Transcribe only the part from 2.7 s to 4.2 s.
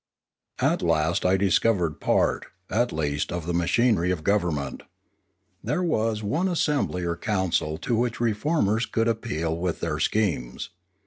at least, of the machinery